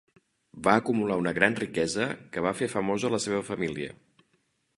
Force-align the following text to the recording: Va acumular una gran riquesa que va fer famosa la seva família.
Va 0.67 0.73
acumular 0.79 1.17
una 1.23 1.33
gran 1.39 1.57
riquesa 1.59 2.07
que 2.33 2.45
va 2.47 2.57
fer 2.63 2.71
famosa 2.79 3.13
la 3.19 3.21
seva 3.27 3.45
família. 3.53 3.97